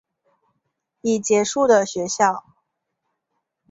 [1.01, 2.43] 已结束的学校